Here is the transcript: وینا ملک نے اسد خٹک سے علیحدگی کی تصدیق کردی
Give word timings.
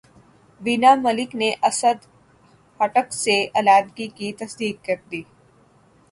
وینا 0.61 0.91
ملک 1.03 1.29
نے 1.41 1.49
اسد 1.69 1.97
خٹک 2.79 3.07
سے 3.13 3.35
علیحدگی 3.55 4.07
کی 4.17 4.31
تصدیق 4.39 4.83
کردی 4.85 5.21